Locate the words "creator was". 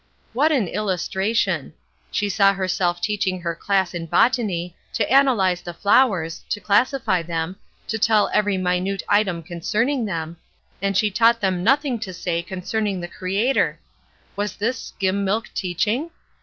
13.07-14.55